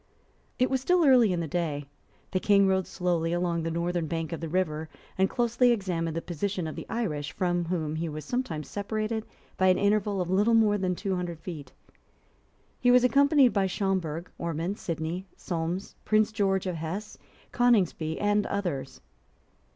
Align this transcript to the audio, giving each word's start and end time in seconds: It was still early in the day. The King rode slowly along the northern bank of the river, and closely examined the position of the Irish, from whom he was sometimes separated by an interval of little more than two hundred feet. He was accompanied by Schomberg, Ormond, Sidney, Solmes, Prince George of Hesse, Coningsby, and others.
It 0.57 0.71
was 0.71 0.81
still 0.81 1.05
early 1.05 1.31
in 1.31 1.41
the 1.41 1.47
day. 1.47 1.85
The 2.31 2.39
King 2.39 2.65
rode 2.65 2.87
slowly 2.87 3.33
along 3.33 3.61
the 3.61 3.69
northern 3.69 4.07
bank 4.07 4.31
of 4.33 4.39
the 4.41 4.49
river, 4.49 4.89
and 5.15 5.29
closely 5.29 5.69
examined 5.69 6.17
the 6.17 6.23
position 6.23 6.65
of 6.65 6.75
the 6.75 6.87
Irish, 6.89 7.33
from 7.33 7.65
whom 7.65 7.95
he 7.95 8.09
was 8.09 8.25
sometimes 8.25 8.67
separated 8.67 9.27
by 9.57 9.67
an 9.67 9.77
interval 9.77 10.19
of 10.19 10.31
little 10.31 10.55
more 10.55 10.79
than 10.79 10.95
two 10.95 11.15
hundred 11.15 11.39
feet. 11.39 11.71
He 12.79 12.89
was 12.89 13.03
accompanied 13.03 13.53
by 13.53 13.67
Schomberg, 13.67 14.31
Ormond, 14.39 14.79
Sidney, 14.79 15.27
Solmes, 15.37 15.93
Prince 16.03 16.31
George 16.31 16.65
of 16.65 16.77
Hesse, 16.77 17.19
Coningsby, 17.51 18.19
and 18.19 18.47
others. 18.47 19.01